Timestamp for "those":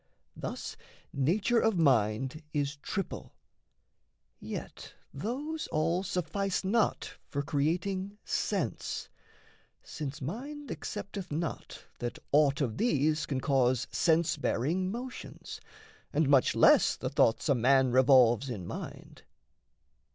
5.13-5.67